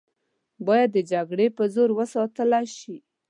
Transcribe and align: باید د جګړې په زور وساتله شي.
باید 0.67 0.89
د 0.93 0.97
جګړې 1.11 1.47
په 1.57 1.63
زور 1.73 1.89
وساتله 1.99 2.59
شي. 2.77 2.95